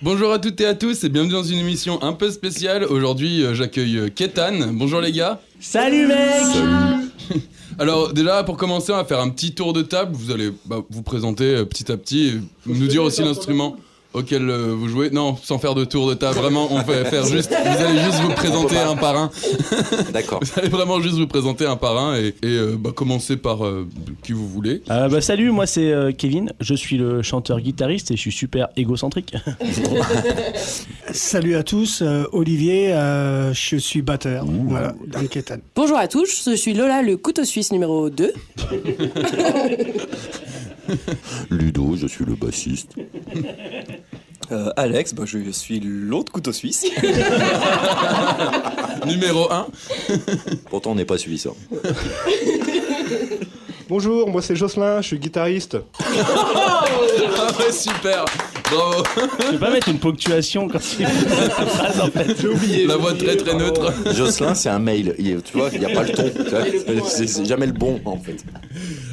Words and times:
Bonjour 0.00 0.30
à 0.32 0.38
toutes 0.38 0.60
et 0.60 0.66
à 0.66 0.76
tous 0.76 1.02
et 1.02 1.08
bienvenue 1.08 1.32
dans 1.32 1.42
une 1.42 1.58
émission 1.58 2.00
un 2.04 2.12
peu 2.12 2.30
spéciale. 2.30 2.84
Aujourd'hui, 2.84 3.42
euh, 3.42 3.52
j'accueille 3.52 3.98
euh, 3.98 4.08
Ketan. 4.08 4.72
Bonjour 4.72 5.00
les 5.00 5.10
gars. 5.10 5.40
Salut 5.58 6.06
mec 6.06 7.42
Alors 7.80 8.12
déjà, 8.12 8.44
pour 8.44 8.56
commencer, 8.56 8.92
on 8.92 8.96
va 8.96 9.04
faire 9.04 9.18
un 9.18 9.28
petit 9.28 9.56
tour 9.56 9.72
de 9.72 9.82
table. 9.82 10.12
Vous 10.14 10.30
allez 10.30 10.52
bah, 10.66 10.84
vous 10.88 11.02
présenter 11.02 11.46
euh, 11.46 11.64
petit 11.64 11.90
à 11.90 11.96
petit, 11.96 12.28
et 12.28 12.40
nous 12.66 12.86
dire 12.86 13.02
aussi 13.02 13.22
l'instrument 13.22 13.74
auquel 14.12 14.48
euh, 14.48 14.74
vous 14.74 14.88
jouez. 14.88 15.10
Non, 15.10 15.36
sans 15.42 15.58
faire 15.58 15.74
de 15.74 15.84
tour 15.84 16.08
de 16.08 16.14
table. 16.14 16.38
Vraiment, 16.38 16.68
on 16.70 16.82
va 16.82 17.04
faire 17.04 17.26
juste. 17.26 17.50
Vous 17.50 17.84
allez 17.84 18.00
juste 18.00 18.20
vous 18.22 18.32
présenter 18.32 18.78
un 18.78 18.96
par 18.96 19.16
un. 19.16 19.30
D'accord. 20.12 20.40
Vous 20.42 20.60
allez 20.60 20.68
vraiment 20.68 21.00
juste 21.00 21.16
vous 21.16 21.26
présenter 21.26 21.66
un 21.66 21.76
par 21.76 21.96
un 21.98 22.16
et, 22.16 22.28
et, 22.42 22.46
euh, 22.46 22.76
bah, 22.78 22.90
commencer 22.94 23.36
par 23.36 23.64
euh, 23.64 23.86
qui 24.22 24.32
vous 24.32 24.48
voulez. 24.48 24.82
Euh, 24.90 25.08
bah, 25.08 25.20
Salut, 25.20 25.50
moi 25.50 25.66
c'est 25.66 25.90
euh, 25.92 26.12
Kevin, 26.12 26.52
je 26.60 26.74
suis 26.74 26.96
le 26.96 27.22
chanteur-guitariste 27.22 28.10
et 28.10 28.16
je 28.16 28.20
suis 28.20 28.32
super 28.32 28.68
égocentrique. 28.76 29.34
Salut 31.12 31.56
à 31.56 31.62
tous, 31.62 32.02
euh, 32.02 32.24
Olivier, 32.32 32.92
euh, 32.92 33.52
je 33.52 33.76
suis 33.76 34.02
batteur 34.02 34.44
voilà, 34.46 34.94
dans 35.06 35.20
le 35.20 35.28
Kétan. 35.28 35.56
Bonjour 35.74 35.98
à 35.98 36.08
tous, 36.08 36.48
je 36.50 36.56
suis 36.56 36.74
Lola, 36.74 37.02
le 37.02 37.16
couteau 37.16 37.44
suisse 37.44 37.72
numéro 37.72 38.10
2. 38.10 38.32
Ludo, 41.50 41.96
je 41.96 42.06
suis 42.06 42.24
le 42.24 42.34
bassiste. 42.34 42.92
Euh, 44.50 44.70
Alex, 44.78 45.12
bah, 45.12 45.24
je 45.26 45.50
suis 45.50 45.78
l'autre 45.78 46.32
couteau 46.32 46.52
suisse. 46.52 46.86
Numéro 49.06 49.52
1. 49.52 49.66
Pourtant, 50.70 50.92
on 50.92 50.94
n'est 50.94 51.04
pas 51.04 51.18
suisse. 51.18 51.46
hein. 51.46 51.52
Bonjour, 53.90 54.26
moi 54.30 54.40
c'est 54.40 54.56
Jocelyn, 54.56 55.02
je 55.02 55.06
suis 55.08 55.18
guitariste. 55.18 55.76
Ah 56.00 56.84
ouais, 57.58 57.72
super. 57.72 58.24
Bravo. 58.70 59.02
Je 59.46 59.52
vais 59.52 59.58
pas 59.58 59.70
mettre 59.70 59.88
une 59.88 59.98
ponctuation 59.98 60.66
quand 60.68 60.78
tu 60.78 61.04
phrase 61.04 62.00
en 62.00 62.10
fait. 62.10 62.34
J'ai 62.40 62.48
oublié. 62.48 62.86
La 62.86 62.96
voix 62.96 63.12
très 63.14 63.36
très 63.36 63.54
neutre. 63.54 63.92
Jocelyn, 64.14 64.54
c'est 64.54 64.68
un 64.70 64.78
mail. 64.78 65.14
Il- 65.18 65.42
tu 65.42 65.56
vois, 65.58 65.68
il 65.72 65.80
n'y 65.80 65.86
a 65.86 65.90
pas 65.94 66.02
le 66.04 66.12
ton. 66.12 66.24
tu 66.30 66.42
vois. 66.50 66.64
C'est 67.08 67.26
c'est 67.26 67.44
jamais 67.46 67.66
le 67.66 67.72
bon, 67.72 67.98
en 68.06 68.18
fait. 68.18 68.36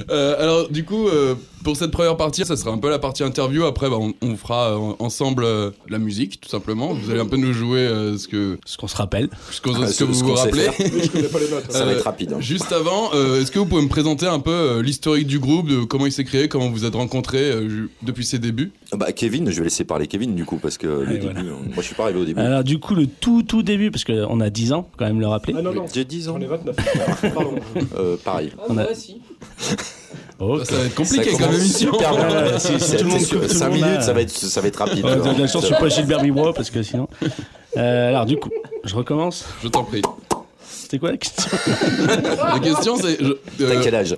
Euh, 0.09 0.41
alors 0.41 0.69
du 0.69 0.83
coup, 0.85 1.07
euh, 1.07 1.35
pour 1.65 1.75
cette 1.75 1.91
première 1.91 2.15
partie, 2.15 2.45
ça 2.45 2.55
sera 2.55 2.71
un 2.71 2.77
peu 2.77 2.89
la 2.89 2.99
partie 2.99 3.23
interview. 3.23 3.65
Après, 3.65 3.89
bah, 3.89 3.97
on, 3.99 4.13
on 4.21 4.37
fera 4.37 4.69
euh, 4.77 4.93
ensemble 4.99 5.43
euh, 5.43 5.71
la 5.89 5.97
musique, 5.97 6.39
tout 6.39 6.47
simplement. 6.49 6.93
Vous 6.93 7.09
allez 7.11 7.19
un 7.19 7.25
peu 7.25 7.35
nous 7.37 7.51
jouer 7.51 7.79
euh, 7.79 8.17
ce 8.17 8.27
que, 8.29 8.57
Ce 8.65 8.77
qu'on 8.77 8.87
se 8.87 8.95
rappelle. 8.95 9.29
ce, 9.51 9.59
qu'on- 9.59 9.73
Ah, 9.81 9.87
ce 9.87 9.93
ce- 9.93 9.99
que 9.99 10.03
vous 10.05 10.13
ce 10.13 10.23
vous 10.23 10.33
rappelez. 10.33 10.61
faire. 10.63 10.73
Je 11.03 11.09
connais 11.09 11.27
pas 11.27 11.39
les 11.39 11.49
notes. 11.49 11.69
Ça 11.71 11.83
va 11.83 11.91
être 11.91 12.03
rapide. 12.05 12.33
hein. 12.33 12.39
Juste 12.39 12.71
avant, 12.71 13.09
euh, 13.13 13.41
est-ce 13.41 13.51
que 13.51 13.59
vous 13.59 13.65
pouvez 13.65 13.81
me 13.81 13.89
présenter 13.89 14.27
un 14.27 14.39
peu 14.39 14.51
euh, 14.51 14.81
l'historique 14.81 15.27
du 15.27 15.39
groupe, 15.39 15.67
de 15.67 15.83
comment 15.83 16.05
il 16.05 16.11
s'est 16.11 16.23
créé, 16.23 16.47
comment 16.47 16.69
vous 16.69 16.85
êtes 16.85 16.95
rencontrés 16.95 17.51
euh, 17.51 17.89
depuis 18.03 18.25
ses 18.25 18.39
débuts? 18.39 18.71
Bah, 18.93 19.11
Kevin, 19.11 19.49
je 19.49 19.57
vais 19.57 19.63
laisser 19.65 19.83
parler 19.83 20.05
Kevin, 20.07 20.35
du 20.35 20.45
coup, 20.45 20.57
parce 20.57 20.77
que 20.77 20.85
le 20.87 21.07
Allez, 21.07 21.17
début, 21.17 21.33
voilà. 21.33 21.49
euh, 21.49 21.53
moi, 21.65 21.77
je 21.77 21.81
suis 21.81 21.95
pas 21.95 22.03
arrivé 22.03 22.19
au 22.19 22.25
début. 22.25 22.39
Alors 22.39 22.63
du 22.63 22.79
coup 22.79 22.93
le 22.93 23.07
tout 23.07 23.41
tout 23.43 23.63
début, 23.63 23.89
parce 23.89 24.03
qu'on 24.03 24.39
a 24.39 24.49
10 24.51 24.71
ans 24.73 24.87
quand 24.97 25.05
même 25.05 25.19
le 25.19 25.27
rappeler. 25.27 25.55
Ah 25.57 25.61
non, 25.63 25.73
non, 25.73 25.85
J'ai 25.91 26.05
10 26.05 26.29
ans. 26.29 26.33
j'en 26.37 26.41
ai 26.41 26.45
29. 26.47 26.75
Pardon. 27.33 27.55
Euh, 27.97 28.15
pareil. 28.23 28.51
On 28.69 28.77
a- 28.77 28.83
moi 28.83 28.91
aussi. 28.91 29.17
Oh, 30.39 30.63
Ça 30.65 30.75
va 30.75 30.85
être 30.85 30.95
compliqué 30.95 31.31
comme 31.37 31.53
émission. 31.53 31.93
super 31.93 32.11
bien. 32.15 32.27
Ouais, 32.29 32.59
si- 32.59 32.79
si 32.79 32.97
tout 32.97 33.03
le 33.05 33.09
monde 33.09 33.19
c'est 33.19 33.25
sûr, 33.25 33.39
coupe, 33.39 33.47
tout 33.47 33.53
le 33.53 33.59
5 33.59 33.69
monde 33.69 33.75
minutes, 33.77 33.97
a- 33.97 34.01
ça 34.01 34.13
va 34.13 34.21
être, 34.21 34.31
ça 34.31 34.61
va 34.61 34.67
être 34.67 34.75
rapide. 34.75 35.05
Ouais, 35.05 35.15
de 35.15 35.41
la 35.41 35.47
chance, 35.47 35.61
je 35.61 35.67
suis 35.67 35.75
pas 35.75 35.87
Gilbert 35.89 36.21
Bibro 36.21 36.51
parce 36.53 36.69
que 36.69 36.83
sinon. 36.83 37.07
Euh, 37.77 38.09
alors 38.09 38.25
du 38.25 38.37
coup, 38.37 38.49
je 38.83 38.95
recommence. 38.95 39.45
Je 39.63 39.67
t'en 39.69 39.83
prie. 39.83 40.01
C'était 40.85 40.99
quoi 40.99 41.11
la 41.11 41.17
question 41.17 41.43
La 42.53 42.59
question 42.59 42.95
c'est, 42.97 43.17
je- 43.19 43.33
T'as 43.57 43.63
euh, 43.65 43.79
quel 43.83 43.95
âge 43.95 44.15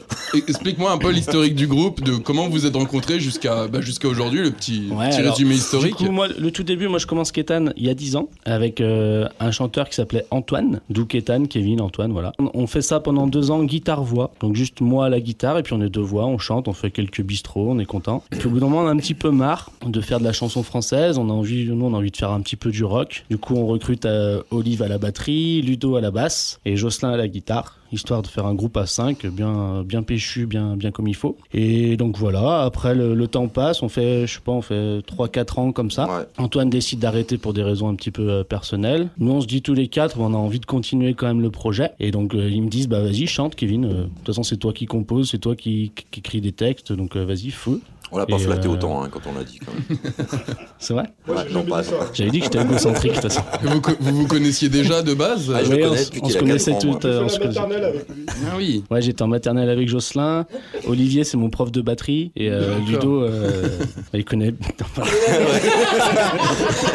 explique-moi 0.47 0.91
un 0.91 0.97
peu 0.97 1.11
l'historique 1.11 1.55
du 1.55 1.65
groupe, 1.67 2.03
de 2.03 2.15
comment 2.17 2.49
vous 2.49 2.65
êtes 2.65 2.75
rencontrés 2.75 3.19
jusqu'à 3.19 3.67
bah, 3.67 3.79
jusqu'à 3.81 4.07
aujourd'hui, 4.09 4.41
le 4.41 4.51
petit, 4.51 4.89
Ouais, 4.91 5.09
petit 5.09 5.19
alors, 5.19 5.33
résumé 5.33 5.55
historique. 5.55 5.97
Du 5.97 6.05
coup, 6.07 6.11
moi, 6.11 6.27
le 6.27 6.51
tout 6.51 6.63
début, 6.63 6.87
moi, 6.87 6.99
je 6.99 7.07
commence 7.07 7.31
Kétan 7.31 7.67
il 7.77 7.85
y 7.85 7.89
a 7.89 7.93
10 7.93 8.15
ans 8.17 8.29
avec 8.45 8.81
euh, 8.81 9.27
un 9.39 9.51
chanteur 9.51 9.87
qui 9.89 9.95
s'appelait 9.95 10.25
Antoine, 10.31 10.81
d'où 10.89 11.05
Kétan, 11.05 11.45
Kevin, 11.45 11.79
Antoine, 11.81 12.11
voilà. 12.11 12.33
On- 12.39 12.51
On 12.53 12.67
fait 12.67 12.81
ça 12.81 12.99
pendant 12.99 13.27
deux 13.27 13.49
ans, 13.51 13.63
guitare-voix. 13.63 14.31
Donc 14.41 14.55
juste 14.55 14.81
moi 14.81 15.05
à 15.05 15.09
la 15.09 15.19
guitare 15.21 15.57
et 15.57 15.63
puis 15.63 15.73
on 15.73 15.81
est 15.81 15.89
deux 15.89 16.01
voix, 16.01 16.25
on 16.25 16.37
chante, 16.37 16.67
on 16.67 16.73
fait 16.73 16.91
quelques 16.91 17.21
bistrots, 17.21 17.71
on 17.71 17.79
est 17.79 17.85
content. 17.85 18.23
Et 18.33 18.35
puis 18.35 18.47
au 18.47 18.51
bout 18.51 18.59
d'un 18.59 18.65
moment, 18.67 18.81
on 18.83 18.87
a 18.87 18.91
un 18.91 18.97
petit 18.97 19.13
peu 19.13 19.31
marre 19.31 19.71
de 19.85 20.01
faire 20.01 20.19
de 20.19 20.25
la 20.25 20.33
chanson 20.33 20.63
française. 20.63 21.17
On 21.17 21.29
a 21.29 21.33
envie, 21.33 21.65
nous, 21.65 21.85
on 21.85 21.93
a 21.93 21.97
envie 21.97 22.11
de 22.11 22.17
faire 22.17 22.31
un 22.31 22.41
petit 22.41 22.55
peu 22.57 22.71
du 22.71 22.83
rock. 22.83 23.23
Du 23.29 23.37
coup, 23.37 23.55
on 23.55 23.65
recrute 23.67 24.05
euh, 24.05 24.41
Olive 24.51 24.81
à 24.81 24.87
la 24.89 24.97
batterie, 24.97 25.61
Ludo 25.61 25.95
à 25.95 26.01
la 26.01 26.11
basse 26.11 26.59
et 26.67 26.75
Jocelyn 26.75 27.11
à 27.11 27.17
la 27.17 27.29
guitare, 27.29 27.76
histoire 27.91 28.21
de 28.21 28.27
faire 28.27 28.45
un 28.45 28.53
groupe 28.53 28.77
à 28.77 28.85
5 28.85 29.25
bien, 29.27 29.83
bien 29.83 30.03
péchu, 30.03 30.45
bien, 30.45 30.75
bien 30.75 30.91
comme 30.91 31.07
il 31.07 31.15
faut. 31.15 31.37
Et 31.53 31.97
donc 31.97 32.17
voilà. 32.17 32.63
Après, 32.63 32.95
le, 32.95 33.13
le 33.13 33.27
temps 33.27 33.47
passe, 33.47 33.81
on 33.83 33.89
fait, 33.89 34.27
je 34.27 34.33
sais 34.35 34.39
pas, 34.43 34.51
on 34.51 34.61
fait 34.61 34.99
3-4 34.99 35.59
ans 35.59 35.71
comme 35.71 35.91
ça. 35.91 36.05
Ouais. 36.07 36.25
Antoine 36.37 36.69
décide 36.69 36.99
d'arrêter 36.99 37.37
pour 37.37 37.53
des 37.53 37.63
raisons 37.63 37.89
un 37.89 37.95
petit 37.95 38.11
peu 38.11 38.29
euh, 38.29 38.43
personnelles. 38.43 39.09
Nous, 39.17 39.31
on 39.31 39.41
se 39.41 39.47
dit 39.47 39.61
tous 39.61 39.73
les 39.73 39.87
quatre, 39.87 40.19
on 40.19 40.33
a 40.33 40.37
envie 40.37 40.59
de 40.59 40.65
continuer 40.65 41.13
quand 41.13 41.27
même 41.27 41.41
le 41.41 41.51
projet. 41.51 41.91
Et 41.99 42.11
donc, 42.11 42.33
euh, 42.35 42.49
ils 42.49 42.61
me 42.61 42.69
disent, 42.69 42.87
bah 42.87 43.01
vas-y, 43.01 43.27
chante, 43.27 43.55
Kevin. 43.55 43.85
Euh, 43.85 43.89
De 43.89 43.93
toute 44.03 44.27
façon, 44.27 44.43
c'est 44.43 44.57
toi 44.57 44.73
qui 44.73 44.85
compose, 44.85 45.29
c'est 45.29 45.37
toi 45.39 45.55
qui, 45.55 45.91
qui, 45.95 46.05
qui 46.11 46.19
écris 46.19 46.41
des 46.41 46.51
textes, 46.51 46.91
donc 46.93 47.15
euh, 47.15 47.25
vas-y, 47.25 47.51
feu. 47.51 47.81
On 48.09 48.17
l'a 48.19 48.25
pas 48.25 48.37
Et, 48.37 48.39
flatté 48.39 48.67
euh, 48.69 48.71
autant 48.71 49.03
hein, 49.03 49.09
quand 49.11 49.19
on 49.29 49.37
l'a 49.37 49.43
dit, 49.43 49.59
quand 49.59 49.73
même. 49.73 49.99
C'est 50.79 50.93
vrai? 50.93 51.03
Ouais, 51.27 51.83
ça. 51.83 51.95
J'avais 52.13 52.29
dit 52.31 52.39
que 52.39 52.45
j'étais 52.45 52.61
égocentrique, 52.61 53.11
de 53.11 53.19
toute 53.19 53.31
façon. 53.31 53.41
Vous, 53.61 53.81
vous 53.99 54.15
vous 54.19 54.27
connaissiez 54.27 54.69
déjà 54.69 55.01
de 55.01 55.13
base? 55.13 55.51
Ah, 55.53 55.61
je 55.63 55.71
Oui, 55.73 55.83
on 56.21 56.29
se 56.29 56.37
connaissait 56.37 56.71
4 56.71 56.81
toutes, 56.81 57.05
euh, 57.05 57.23
on 57.25 57.27
se 57.29 57.37
connaissait. 57.37 57.59
Maternelle 57.79 57.95
avec 58.07 58.15
lui. 58.15 58.25
Ah 58.47 58.53
oui. 58.57 58.83
Ouais, 58.89 59.01
j'étais 59.01 59.21
en 59.23 59.27
maternelle 59.27 59.69
avec 59.69 59.87
Jocelyn. 59.87 60.45
Olivier, 60.87 61.23
c'est 61.23 61.37
mon 61.37 61.49
prof 61.49 61.71
de 61.71 61.81
batterie. 61.81 62.31
Et 62.35 62.49
euh. 62.49 62.77
Ludo, 62.87 63.23
euh, 63.23 63.67
il 64.13 64.25
connaît. 64.25 64.53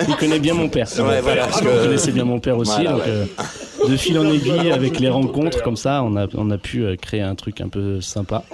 il 0.09 0.17
connaît 0.17 0.39
bien 0.39 0.55
mon 0.55 0.69
père. 0.69 0.89
Ouais, 0.99 1.21
voilà, 1.21 1.47
parce 1.47 1.61
Il 1.61 1.67
que- 1.67 1.85
connaissait 1.85 2.13
bien 2.13 2.25
mon 2.25 2.41
père 2.41 2.59
aussi. 2.59 2.73
Voilà, 2.73 2.93
donc, 2.93 3.01
ouais. 3.03 3.09
euh, 3.09 3.89
de 3.89 3.97
fil 3.97 4.19
en 4.19 4.31
aiguille, 4.31 4.71
avec 4.71 5.01
les 5.01 5.09
rencontres 5.09 5.63
comme 5.63 5.77
ça, 5.77 6.03
on 6.05 6.17
a, 6.17 6.27
on 6.35 6.51
a 6.51 6.59
pu 6.59 6.85
créer 7.01 7.21
un 7.23 7.35
truc 7.35 7.61
un 7.61 7.69
peu 7.69 8.01
sympa. 8.01 8.45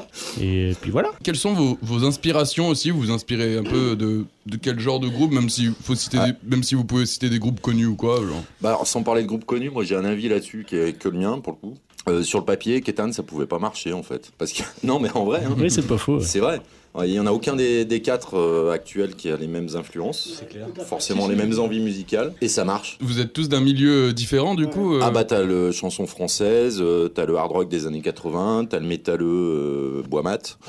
Et 0.41 0.72
puis 0.81 0.91
voilà. 0.91 1.10
Quelles 1.22 1.37
sont 1.37 1.53
vos, 1.53 1.78
vos 1.83 2.05
inspirations 2.06 2.69
aussi? 2.69 2.91
Vous 2.91 3.00
vous 3.00 3.10
inspirez 3.10 3.59
un 3.59 3.62
peu 3.62 3.95
de, 3.97 4.25
de 4.47 4.56
quel 4.56 4.78
genre 4.81 5.00
de 5.00 5.09
groupe, 5.09 5.33
même 5.33 5.49
si, 5.50 5.71
faut 5.83 5.95
citer 5.95 6.19
des- 6.19 6.33
même 6.49 6.62
si 6.62 6.75
vous 6.75 6.84
pouvez 6.84 7.05
citer 7.06 7.28
des 7.28 7.39
groupes 7.39 7.60
connus 7.60 7.87
ou 7.87 7.97
quoi 7.97 8.16
genre. 8.16 8.43
Bah, 8.62 8.71
alors, 8.71 8.87
sans 8.87 9.03
parler 9.03 9.22
de 9.22 9.27
groupe 9.27 9.45
connu, 9.45 9.71
moi 9.71 9.84
j'ai 9.84 9.97
un 9.97 10.05
avis 10.05 10.28
là-dessus 10.28 10.65
qui 10.66 10.77
est 10.77 10.93
que 10.99 11.09
le 11.09 11.19
mien 11.19 11.39
pour 11.43 11.53
le 11.53 11.59
coup. 11.69 11.75
Euh, 12.08 12.22
sur 12.22 12.38
le 12.38 12.44
papier, 12.44 12.80
Ketan, 12.80 13.12
ça 13.12 13.22
pouvait 13.22 13.46
pas 13.46 13.58
marcher 13.58 13.92
en 13.92 14.02
fait. 14.02 14.30
Parce 14.38 14.52
que 14.52 14.62
non, 14.82 14.98
mais 14.98 15.10
en 15.14 15.24
vrai, 15.24 15.42
hein, 15.44 15.54
Oui, 15.58 15.70
c'est 15.70 15.86
pas 15.86 15.98
faux. 15.98 16.19
ouais. 16.19 16.24
c'est 16.24 16.41
vrai. 16.41 16.60
Il 17.04 17.12
y 17.12 17.20
en 17.20 17.26
a 17.26 17.32
aucun 17.32 17.54
des, 17.56 17.84
des 17.84 18.00
quatre 18.03 18.36
euh, 18.36 18.70
actuels 18.72 19.14
qui 19.14 19.31
a 19.31 19.36
les 19.36 19.47
mêmes 19.47 19.69
influences, 19.75 20.42
forcément 20.86 21.28
les 21.28 21.36
mêmes 21.36 21.59
envies 21.59 21.81
musicales, 21.81 22.32
et 22.41 22.48
ça 22.48 22.64
marche. 22.64 22.98
Vous 23.00 23.20
êtes 23.20 23.32
tous 23.32 23.48
d'un 23.48 23.60
milieu 23.60 24.12
différent 24.12 24.54
du 24.54 24.66
coup 24.66 24.94
euh, 24.94 25.00
Ah 25.03 25.10
bah 25.10 25.25
t'as 25.25 25.42
le 25.42 25.70
chanson 25.72 26.06
française, 26.06 26.78
euh, 26.81 27.09
t'as 27.09 27.25
le 27.26 27.36
hard 27.36 27.53
rock 27.53 27.69
des 27.69 27.86
années 27.86 28.00
80, 28.03 28.66
t'as 28.70 28.78
le 28.81 28.86
métalleux 28.86 29.26
euh, 29.26 30.03
bois 30.09 30.22
mat. 30.22 30.59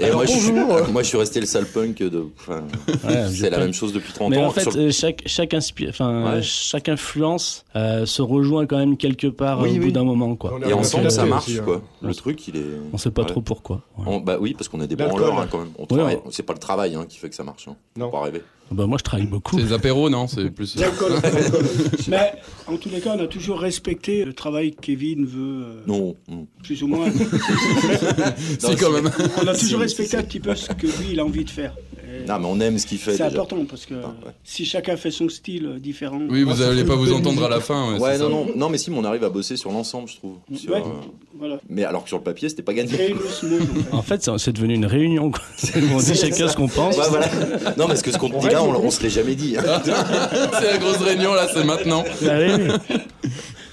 et 0.00 0.10
moi 0.12 0.24
je, 0.26 0.32
suis, 0.32 0.52
moi 0.52 1.02
je 1.02 1.08
suis 1.08 1.18
resté 1.18 1.40
le 1.40 1.46
sale 1.46 1.66
punk 1.66 1.98
de. 1.98 2.24
enfin, 2.38 2.62
Ouais, 3.06 3.26
c'est 3.32 3.50
la 3.50 3.58
même 3.58 3.72
chose 3.74 3.92
depuis 3.92 4.12
30 4.12 4.30
Mais 4.30 4.38
ans. 4.38 4.46
en 4.46 4.50
fait, 4.50 4.62
Sur- 4.62 4.76
euh, 4.76 4.90
chaque, 4.90 5.22
chaque, 5.26 5.52
inspi- 5.52 5.88
enfin, 5.88 6.24
Ouais. 6.24 6.30
euh, 6.38 6.40
chaque 6.42 6.88
influence 6.88 7.64
euh, 7.74 8.06
se 8.06 8.22
rejoint 8.22 8.66
quand 8.66 8.78
même 8.78 8.96
quelque 8.96 9.26
part 9.26 9.60
Oui, 9.60 9.68
euh, 9.68 9.72
au 9.72 9.74
oui. 9.74 9.84
bout 9.86 9.92
d'un 9.92 10.04
moment. 10.04 10.34
Quoi. 10.36 10.58
Et 10.68 10.72
ensemble 10.72 11.10
ça 11.10 11.24
marche 11.26 11.48
aussi, 11.48 11.58
hein. 11.58 11.62
quoi. 11.64 11.82
Le 12.02 12.14
truc 12.14 12.46
il 12.48 12.56
est. 12.56 12.64
On 12.92 12.98
sait 12.98 13.10
pas 13.10 13.22
Ouais. 13.22 13.28
trop 13.28 13.40
pourquoi. 13.40 13.75
Voilà. 13.96 14.10
On- 14.12 14.20
bah 14.20 14.36
oui, 14.40 14.54
parce 14.54 14.68
qu'on 14.68 14.80
est 14.80 14.86
des 14.86 14.96
branleurs 14.96 15.38
hein, 15.40 15.46
quand 15.50 15.58
même. 15.58 15.70
On 15.78 15.82
Ouais, 15.82 15.86
travaille. 15.88 16.14
ouais. 16.16 16.22
C'est 16.30 16.42
pas 16.42 16.52
le 16.52 16.58
travail 16.58 16.94
hein, 16.94 17.06
qui 17.08 17.18
fait 17.18 17.28
que 17.28 17.34
ça 17.34 17.44
marche. 17.44 17.68
Hein. 17.68 17.76
Non. 17.96 18.06
Faut 18.06 18.12
pas 18.18 18.22
rêver. 18.24 18.42
Bah, 18.70 18.86
moi, 18.86 18.98
je 18.98 19.04
travaille 19.04 19.26
beaucoup. 19.28 19.56
C'est 19.56 19.64
les 19.64 19.72
apéros, 19.72 20.10
non 20.10 20.26
C'est 20.26 20.50
plus. 20.50 20.74
L'alcool, 20.76 21.12
l'alcool. 21.22 21.64
Mais 22.08 22.32
en 22.66 22.76
tous 22.76 22.88
les 22.88 23.00
cas, 23.00 23.14
on 23.16 23.22
a 23.22 23.28
toujours 23.28 23.60
respecté 23.60 24.24
le 24.24 24.32
travail 24.32 24.74
que 24.74 24.80
Kevin 24.80 25.24
veut, 25.24 25.62
euh, 25.64 25.80
Non. 25.86 26.16
plus 26.64 26.82
ou 26.82 26.88
moins. 26.88 27.06
si, 28.58 28.76
quand 28.76 28.90
même. 28.90 29.10
On 29.42 29.46
a 29.46 29.54
toujours 29.54 29.60
si, 29.68 29.74
respecté 29.76 30.10
si. 30.10 30.16
un 30.16 30.22
petit 30.22 30.40
peu 30.40 30.54
ce 30.54 30.68
que 30.72 30.86
lui, 30.86 31.10
il 31.12 31.20
a 31.20 31.24
envie 31.24 31.44
de 31.44 31.50
faire. 31.50 31.74
Et 32.02 32.26
Non, 32.26 32.38
mais 32.38 32.46
on 32.46 32.60
aime 32.60 32.78
ce 32.78 32.86
qu'il 32.86 32.98
fait. 32.98 33.16
C'est 33.16 33.22
important 33.22 33.64
parce 33.68 33.86
que 33.86 33.94
Ah, 34.02 34.08
ouais. 34.26 34.32
si 34.44 34.64
chacun 34.64 34.96
fait 34.96 35.10
son 35.10 35.28
style 35.28 35.66
euh, 35.66 35.78
différent. 35.78 36.20
Oui, 36.28 36.42
vous 36.42 36.56
ça 36.56 36.68
allez 36.70 36.82
fait 36.82 36.84
pas 36.88 36.96
vous 36.96 37.12
entendre 37.12 37.44
à 37.44 37.48
la 37.48 37.60
fin. 37.60 37.92
Ouais, 37.94 38.00
Ouais, 38.00 38.12
c'est 38.16 38.18
non, 38.28 38.46
ça. 38.46 38.50
non, 38.52 38.56
non, 38.56 38.68
mais 38.68 38.78
si, 38.78 38.90
mais 38.90 38.98
on 38.98 39.04
arrive 39.04 39.24
à 39.24 39.28
bosser 39.30 39.56
sur 39.56 39.70
l'ensemble, 39.72 40.08
je 40.08 40.16
trouve. 40.16 40.36
Sur, 40.54 40.72
Ouais. 40.72 40.80
euh, 40.80 41.25
Voilà. 41.38 41.58
Mais 41.68 41.84
alors 41.84 42.02
que 42.04 42.08
sur 42.08 42.18
le 42.18 42.22
papier, 42.24 42.48
c'était 42.48 42.62
pas 42.62 42.72
gagné. 42.74 43.14
En 43.92 44.02
fait. 44.02 44.28
En 44.28 44.32
fait, 44.32 44.38
c'est 44.38 44.52
devenu 44.52 44.74
une 44.74 44.86
réunion. 44.86 45.30
Quoi. 45.30 45.42
on 45.94 45.98
dit 45.98 46.14
chacun 46.14 46.48
ce 46.48 46.56
qu'on 46.56 46.68
pense. 46.68 46.96
Ouais, 46.96 47.04
voilà. 47.08 47.26
Non, 47.76 47.86
parce 47.86 48.02
que 48.02 48.10
ce 48.10 48.18
qu'on 48.18 48.30
te 48.30 48.38
dit 48.38 48.48
là, 48.48 48.62
on, 48.62 48.70
on 48.74 48.90
se 48.90 49.02
l'est 49.02 49.10
jamais 49.10 49.34
dit. 49.34 49.56
hein. 49.58 49.82
c'est 49.84 50.70
la 50.72 50.78
grosse 50.78 50.98
réunion 50.98 51.34
là, 51.34 51.46
c'est 51.52 51.64
maintenant. 51.64 52.04
Ah 52.22 52.38
oui. 52.38 52.96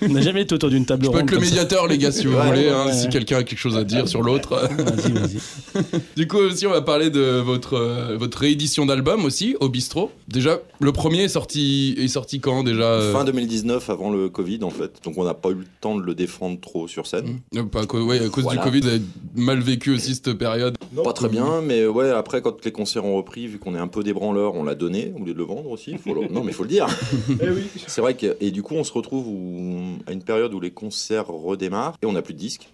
On 0.10 0.14
n'a 0.14 0.22
jamais 0.22 0.42
été 0.42 0.56
autour 0.56 0.70
d'une 0.70 0.86
table 0.86 1.04
Je 1.06 1.10
peux 1.10 1.18
ronde. 1.18 1.30
être 1.30 1.32
le 1.32 1.40
ça. 1.40 1.46
médiateur, 1.52 1.88
les 1.88 1.98
gars, 1.98 2.12
si 2.12 2.26
vous 2.26 2.36
Ouais, 2.36 2.46
voulez, 2.48 2.66
ouais, 2.66 2.70
hein, 2.70 2.86
ouais. 2.88 2.94
si 2.94 3.10
quelqu'un 3.10 3.38
a 3.38 3.44
quelque 3.44 3.60
chose 3.60 3.78
à 3.78 3.84
dire 3.84 4.08
sur 4.08 4.22
l'autre. 4.22 4.56
Vas-y, 4.78 5.12
vas-y. 5.12 5.82
Du 6.16 6.28
coup, 6.28 6.38
aussi, 6.38 6.68
on 6.68 6.72
va 6.72 6.82
parler 6.82 7.10
de 7.10 7.40
votre, 7.40 7.74
euh, 7.76 8.18
votre 8.18 8.40
réédition 8.40 8.86
d'album 8.86 9.26
aussi, 9.26 9.56
au 9.60 9.70
bistrot. 9.70 10.12
Déjà, 10.28 10.60
le 10.80 10.92
premier 10.92 11.24
est 11.24 11.28
sorti, 11.30 11.96
est 11.98 12.08
sorti 12.08 12.40
quand 12.40 12.64
déjà 12.64 12.84
euh, 12.84 13.14
Fin 13.14 13.24
2019, 13.24 13.90
avant 13.90 14.10
le 14.12 14.30
Covid, 14.30 14.60
en 14.64 14.70
fait. 14.70 14.92
Donc, 15.04 15.18
on 15.18 15.24
n'a 15.24 15.34
pas 15.34 15.50
eu 15.50 15.56
le 15.56 15.66
temps 15.82 15.96
de 15.98 16.04
le 16.04 16.14
défendre 16.16 16.60
trop 16.60 16.88
sur 16.88 17.08
scène. 17.08 17.40
euh, 17.56 17.64
pas 17.64 17.82
à 17.82 17.86
cause- 17.86 18.04
ouais, 18.04 18.20
à 18.24 18.30
cause 18.30 18.44
Voilà. 18.44 18.62
du 18.62 18.68
Covid, 18.68 18.82
vous 18.82 18.88
avez 18.88 19.02
mal 19.36 19.60
vécu 19.60 19.92
aussi 19.94 20.14
cette 20.16 20.34
période. 20.34 20.76
Non, 20.96 21.04
Pas 21.04 21.14
très 21.14 21.30
bien, 21.30 21.62
mais 21.66 21.86
ouais, 21.88 22.10
après, 22.12 22.42
quand 22.42 22.64
les 22.66 22.72
concerts 22.72 23.06
ont 23.06 23.16
repris, 23.18 23.48
vu 23.48 23.58
qu'on 23.60 23.76
est 23.76 23.80
un 23.80 23.88
peu 23.88 24.04
des 24.04 24.14
branleurs, 24.14 24.54
on 24.56 24.64
l'a 24.64 24.76
donné, 24.76 25.14
au 25.20 25.24
lieu 25.26 25.34
de 25.34 25.38
le 25.38 25.44
vendre 25.44 25.70
aussi. 25.72 25.96
Faut 25.98 26.14
le- 26.14 26.28
Non, 26.32 26.42
mais 26.44 26.52
il 26.52 26.54
faut 26.54 26.64
le 26.64 26.70
dire. 26.70 26.88
Eh 27.42 27.50
oui. 27.50 27.64
C'est 27.88 28.02
vrai 28.02 28.14
que. 28.16 28.36
Et 28.42 28.52
du 28.52 28.62
coup, 28.64 28.76
on 28.76 28.84
se 28.84 28.92
retrouve 28.94 29.28
où- 29.28 29.93
à 30.08 30.12
une 30.12 30.24
période 30.24 30.54
où 30.54 30.60
les 30.60 30.72
concerts 30.72 31.28
redémarrent 31.28 31.98
et 32.02 32.06
on 32.06 32.14
n'a 32.14 32.22
plus 32.22 32.34
de 32.34 32.40
disques. 32.40 32.70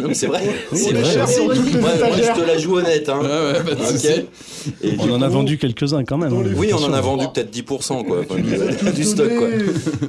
Non, 0.00 0.08
mais 0.08 0.14
c'est 0.14 0.26
vrai. 0.26 0.42
C'est 0.72 0.92
vrai. 0.92 1.04
cher 1.04 1.26
Ouais, 1.28 1.44
moi, 1.46 2.16
je 2.16 2.40
te 2.40 2.46
la 2.46 2.58
joue 2.58 2.76
honnête. 2.76 3.08
Hein. 3.08 3.20
Ouais, 3.20 3.28
ouais. 3.28 4.26
Et 4.82 4.92
On 5.00 5.10
en 5.12 5.22
a 5.22 5.28
vendu 5.28 5.58
quelques-uns 5.58 6.04
quand 6.04 6.18
même. 6.18 6.32
Hein. 6.32 6.44
Oui, 6.56 6.70
on 6.72 6.82
en 6.84 6.92
a 6.92 7.00
vendu 7.00 7.26
peut-être 7.32 7.50
10% 7.54 8.04
quoi, 8.04 8.20
enfin, 8.20 8.36
du, 8.36 8.92
du 8.92 9.04
stock. 9.04 9.30
Quoi. 9.36 9.48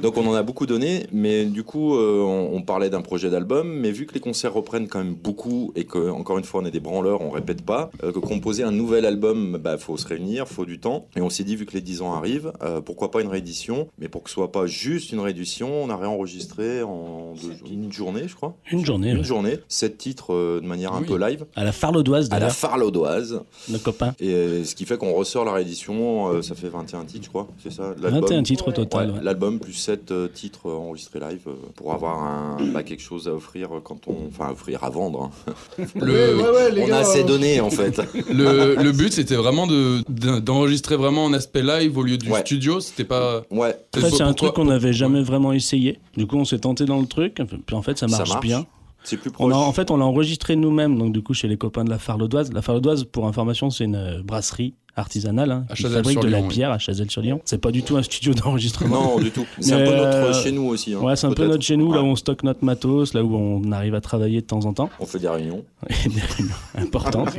Donc 0.00 0.16
on 0.16 0.26
en 0.26 0.34
a 0.34 0.42
beaucoup 0.42 0.66
donné, 0.66 1.06
mais 1.12 1.44
du 1.44 1.62
coup 1.64 1.96
euh, 1.96 2.20
on, 2.22 2.56
on 2.56 2.62
parlait 2.62 2.90
d'un 2.90 3.00
projet 3.00 3.30
d'album, 3.30 3.68
mais 3.72 3.90
vu 3.90 4.06
que 4.06 4.14
les 4.14 4.20
concerts 4.20 4.52
reprennent 4.52 4.88
quand 4.88 4.98
même 4.98 5.14
beaucoup 5.14 5.72
et 5.76 5.84
que 5.84 6.10
encore 6.10 6.38
une 6.38 6.44
fois 6.44 6.60
on 6.62 6.66
est 6.66 6.70
des 6.70 6.80
branleurs, 6.80 7.22
on 7.22 7.30
répète 7.30 7.62
pas, 7.62 7.90
euh, 8.04 8.12
que 8.12 8.18
composer 8.18 8.62
un 8.62 8.70
nouvel 8.72 9.06
album, 9.06 9.58
bah 9.62 9.78
faut 9.78 9.96
se 9.96 10.06
réunir, 10.06 10.46
faut 10.48 10.66
du 10.66 10.78
temps. 10.78 11.06
Et 11.16 11.20
on 11.20 11.30
s'est 11.30 11.44
dit 11.44 11.56
vu 11.56 11.66
que 11.66 11.72
les 11.72 11.80
10 11.80 12.02
ans 12.02 12.12
arrivent, 12.14 12.52
euh, 12.62 12.80
pourquoi 12.80 13.10
pas 13.10 13.20
une 13.22 13.28
réédition, 13.28 13.88
mais 13.98 14.08
pour 14.08 14.22
que 14.22 14.28
ce 14.30 14.34
soit 14.34 14.52
pas 14.52 14.66
juste 14.66 15.12
une 15.12 15.20
réédition, 15.20 15.82
on 15.82 15.88
a 15.90 15.96
réenregistré 15.96 16.82
en 16.82 17.34
deux- 17.42 17.72
une 17.72 17.92
journée, 17.92 18.22
je 18.26 18.34
crois. 18.34 18.54
Une 18.70 18.84
journée, 18.84 19.10
Une 19.10 19.18
ouais. 19.18 19.24
Journée, 19.32 19.58
sept 19.68 19.98
titres 19.98 20.32
euh, 20.34 20.60
de 20.60 20.66
manière 20.66 20.92
un 20.92 21.00
Oui. 21.00 21.06
peu 21.06 21.16
live, 21.18 21.44
À 21.56 21.64
la 21.64 21.72
Farlodoise 21.72 22.28
à 22.30 22.38
la 22.38 22.50
farlodoise. 22.50 23.40
nos 23.68 23.78
copains. 23.78 24.14
Et 24.20 24.32
euh, 24.34 24.64
ce 24.64 24.74
qui 24.74 24.84
fait 24.84 24.96
qu'on 24.98 25.12
ressort 25.12 25.44
la 25.44 25.52
réédition, 25.52 26.28
euh, 26.32 26.42
ça 26.42 26.54
fait 26.54 26.68
21 26.68 27.04
titres, 27.04 27.24
je 27.24 27.28
crois, 27.30 27.48
c'est 27.62 27.72
ça 27.72 27.94
l'album 28.00 28.20
21 28.22 28.42
titres 28.42 28.68
au 28.68 28.72
total. 28.72 29.10
Ouais, 29.10 29.16
ouais. 29.18 29.24
L'album 29.24 29.58
plus 29.58 29.72
7 29.72 30.12
titres 30.34 30.70
enregistrés 30.70 31.20
live 31.20 31.40
euh, 31.46 31.52
pour 31.76 31.92
avoir 31.92 32.22
un, 32.22 32.56
bah, 32.72 32.82
quelque 32.82 33.02
chose 33.02 33.28
à 33.28 33.32
offrir 33.34 33.68
quand 33.84 34.00
on. 34.06 34.16
Enfin, 34.28 34.46
à 34.48 34.52
offrir 34.52 34.84
à 34.84 34.90
vendre. 34.90 35.30
hein. 35.78 35.84
Le, 35.96 36.36
Ouais, 36.42 36.50
ouais, 36.50 36.70
les 36.72 36.82
on 36.82 36.86
gars, 36.88 36.96
a 36.96 37.00
assez 37.00 37.24
donné 37.24 37.60
en 37.60 37.70
fait. 37.70 38.00
le, 38.32 38.74
le 38.82 38.92
but, 38.92 39.12
c'était 39.12 39.36
vraiment 39.36 39.66
de- 39.66 40.02
d'en- 40.08 40.40
d'enregistrer 40.40 40.96
vraiment 40.96 41.24
en 41.24 41.32
aspect 41.32 41.62
live 41.62 41.96
au 41.98 42.02
lieu 42.02 42.16
du 42.18 42.30
Ouais. 42.30 42.40
studio. 42.40 42.80
C'était 42.80 43.04
pas. 43.04 43.42
Ouais, 43.50 43.76
En 43.96 44.00
fait, 44.00 44.10
c'est 44.10 44.22
un 44.22 44.26
Pourquoi- 44.28 44.34
truc 44.34 44.54
qu'on 44.54 44.64
n'avait 44.66 44.92
jamais 44.92 45.22
vraiment 45.22 45.52
essayé. 45.52 45.98
Du 46.16 46.26
coup, 46.26 46.36
on 46.36 46.44
s'est 46.44 46.58
tenté 46.58 46.84
dans 46.84 47.00
le 47.00 47.06
truc. 47.06 47.40
Puis 47.66 47.76
en 47.76 47.82
fait, 47.82 47.98
ça 47.98 48.06
marche. 48.06 48.40
bien. 48.40 48.66
C'est 49.04 49.16
plus 49.16 49.30
On 49.30 49.48
proche. 49.48 49.52
a, 49.54 49.56
en 49.58 49.72
fait, 49.72 49.90
on 49.90 49.96
l'a 49.96 50.04
enregistré 50.06 50.56
nous-mêmes. 50.56 50.98
Donc, 50.98 51.12
du 51.12 51.22
coup, 51.22 51.34
chez 51.34 51.48
les 51.48 51.56
copains 51.56 51.84
de 51.84 51.90
la 51.90 51.98
Farlodoise. 51.98 52.52
La 52.52 52.62
Farlodoise, 52.62 53.04
pour 53.04 53.26
information, 53.26 53.70
c'est 53.70 53.84
une 53.84 53.94
euh, 53.96 54.22
brasserie 54.22 54.74
artisanale 54.94 55.50
hein, 55.50 55.64
qui 55.74 55.84
fabrique 55.84 56.20
de 56.20 56.28
la 56.28 56.42
bière 56.42 56.70
à 56.70 56.78
Chazelles-sur-Lyon. 56.78 57.40
C'est 57.46 57.56
pas 57.60 57.70
du 57.70 57.82
tout 57.82 57.96
un 57.96 58.02
studio 58.02 58.34
d'enregistrement. 58.34 59.14
Non, 59.16 59.20
du 59.20 59.30
tout. 59.30 59.46
C'est 59.58 59.72
un 59.72 59.78
peu 59.78 59.96
notre 59.96 60.16
euh, 60.18 60.32
chez 60.34 60.52
nous 60.52 60.64
aussi. 60.66 60.92
hein, 60.92 60.98
Ouais, 61.00 61.16
c'est 61.16 61.26
un 61.26 61.32
peu 61.32 61.46
notre 61.46 61.62
chez 61.62 61.78
nous, 61.78 61.90
là 61.92 62.02
Ouais. 62.02 62.08
où 62.08 62.10
on 62.12 62.16
stocke 62.16 62.42
notre 62.42 62.62
matos, 62.64 63.14
là 63.14 63.24
où 63.24 63.34
on 63.34 63.72
arrive 63.72 63.94
à 63.94 64.02
travailler 64.02 64.42
de 64.42 64.46
temps 64.46 64.66
en 64.66 64.74
temps. 64.74 64.90
On 65.00 65.06
fait 65.06 65.18
des 65.18 65.28
réunions. 65.28 65.64
Et 65.88 66.08
des 66.10 66.20
réunions 66.20 66.54
importantes. 66.76 67.30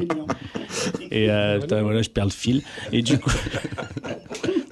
Et 1.12 1.30
euh, 1.30 1.60
putain, 1.60 1.84
voilà, 1.84 2.02
je 2.02 2.10
perds 2.10 2.26
le 2.26 2.32
fil. 2.32 2.64
Et 2.92 3.04
du 3.04 3.20
coup, 3.20 3.30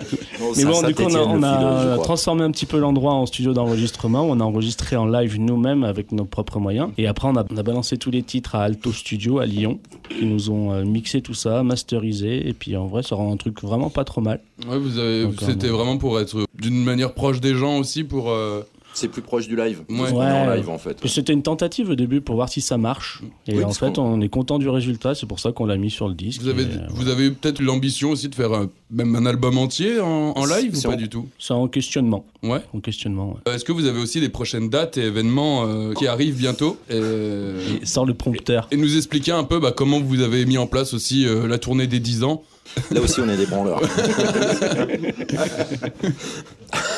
Mais 0.57 0.65
bon, 0.65 0.81
du 0.81 0.95
coup, 0.95 1.03
on 1.03 1.43
a, 1.43 1.97
on 1.97 2.01
transformé 2.01 2.43
un 2.43 2.51
petit 2.51 2.65
peu 2.65 2.77
l'endroit 2.79 3.13
en 3.13 3.25
studio 3.25 3.53
d'enregistrement. 3.53 4.23
On 4.23 4.39
a 4.39 4.43
enregistré 4.43 4.95
en 4.95 5.05
live 5.05 5.39
nous-mêmes 5.39 5.83
avec 5.83 6.11
nos 6.11 6.25
propres 6.25 6.59
moyens. 6.59 6.89
Et 6.97 7.07
après, 7.07 7.27
on 7.27 7.35
a, 7.35 7.45
on 7.51 7.57
a 7.57 7.63
balancé 7.63 7.97
tous 7.97 8.11
les 8.11 8.23
titres 8.23 8.55
à 8.55 8.63
Alto 8.63 8.91
Studio 8.91 9.39
à 9.39 9.45
Lyon. 9.45 9.79
Ils 10.21 10.29
nous 10.29 10.49
ont 10.49 10.71
euh, 10.73 10.83
mixé 10.83 11.21
tout 11.21 11.33
ça, 11.33 11.63
masterisé. 11.63 12.47
Et 12.47 12.53
puis 12.53 12.75
en 12.77 12.87
vrai, 12.87 13.03
ça 13.03 13.15
rend 13.15 13.31
un 13.31 13.37
truc 13.37 13.61
vraiment 13.61 13.89
pas 13.89 14.03
trop 14.03 14.21
mal. 14.21 14.39
Ouais, 14.69 14.77
vous 14.77 14.97
avez. 14.97 15.27
C'était 15.39 15.67
euh, 15.67 15.71
vraiment 15.71 15.97
pour 15.97 16.19
être 16.19 16.45
d'une 16.59 16.83
manière 16.83 17.13
proche 17.13 17.39
des 17.41 17.55
gens 17.55 17.77
aussi 17.77 18.03
pour. 18.03 18.29
euh, 18.29 18.61
C'est 18.93 19.07
plus 19.07 19.21
proche 19.21 19.47
du 19.47 19.55
live. 19.55 19.83
Ouais. 19.89 20.09
Est 20.09 20.11
en 20.11 20.47
Ouais. 20.47 20.57
live 20.57 20.69
en 20.69 20.77
fait. 20.77 20.97
C'était 21.07 21.31
une 21.33 21.43
tentative 21.43 21.89
au 21.91 21.95
début 21.95 22.19
pour 22.21 22.35
voir 22.35 22.49
si 22.49 22.59
ça 22.61 22.77
marche. 22.77 23.21
Et 23.47 23.55
Oui, 23.57 23.63
en 23.63 23.71
fait, 23.71 23.97
on 23.97 24.19
est 24.21 24.27
content 24.29 24.59
du 24.59 24.67
résultat. 24.69 25.15
C'est 25.15 25.25
pour 25.25 25.39
ça 25.39 25.51
qu'on 25.53 25.65
l'a 25.65 25.77
mis 25.77 25.89
sur 25.89 26.07
le 26.09 26.13
disque. 26.13 26.41
Vous 26.41 26.49
avez, 26.49 26.63
Et, 26.63 26.65
euh, 26.65 26.87
vous 26.89 27.07
avez 27.07 27.31
peut-être 27.31 27.61
l'ambition 27.61 28.11
aussi 28.11 28.27
de 28.27 28.35
faire 28.35 28.51
un- 28.53 28.69
même 28.91 29.15
un 29.15 29.25
album 29.25 29.57
entier 29.57 29.99
en, 30.01 30.33
en 30.35 30.45
live 30.45 30.75
ou 30.75 30.79
on- 30.87 30.89
pas 30.91 30.95
du 30.97 31.07
tout? 31.07 31.27
C'est 31.39 31.53
en 31.53 31.67
questionnement. 31.69 32.25
Ouais. 32.43 32.59
En 32.73 32.79
questionnement. 32.81 33.29
ouais. 33.29 33.39
Euh, 33.47 33.55
Est-ce 33.55 33.63
que 33.65 33.71
vous 33.71 33.85
avez 33.85 33.99
aussi 34.01 34.19
des 34.19 34.29
prochaines 34.29 34.69
dates 34.69 34.97
et 34.97 35.03
événements 35.05 35.65
euh, 35.67 35.93
qui 35.93 36.07
arrivent 36.07 36.35
bientôt? 36.37 36.77
Et 36.89 37.85
sort 37.85 38.05
le 38.05 38.13
prompteur. 38.13 38.67
et 38.71 38.77
nous 38.77 38.97
expliquer 38.97 39.31
un 39.31 39.45
peu 39.45 39.59
bah, 39.59 39.71
comment 39.75 40.01
vous 40.01 40.21
avez 40.21 40.45
mis 40.45 40.57
en 40.57 40.67
place 40.67 40.93
aussi 40.93 41.25
euh, 41.25 41.47
la 41.47 41.57
tournée 41.59 41.87
des 41.87 41.99
10 42.01 42.23
ans. 42.23 42.43
Là 42.91 43.01
aussi, 43.01 43.19
on 43.21 43.27
est 43.29 43.37
des 43.37 43.45
branleurs. 43.45 43.81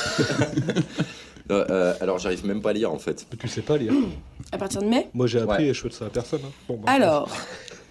Euh, 1.51 1.65
euh, 1.69 1.93
alors, 2.01 2.19
j'arrive 2.19 2.45
même 2.45 2.61
pas 2.61 2.69
à 2.69 2.73
lire 2.73 2.91
en 2.93 2.99
fait. 2.99 3.25
Tu 3.39 3.47
sais 3.47 3.61
pas 3.61 3.77
lire. 3.77 3.93
À 4.51 4.57
partir 4.57 4.81
de 4.81 4.87
mai? 4.87 5.09
Moi 5.13 5.27
j'ai 5.27 5.39
appris 5.39 5.63
Ouais. 5.63 5.69
et 5.69 5.73
je 5.73 5.87
de 5.87 5.93
ça 5.93 6.05
à 6.05 6.09
personne. 6.09 6.41
hein. 6.45 6.51
Bon, 6.67 6.77
bah, 6.77 6.91
Alors, 6.91 7.29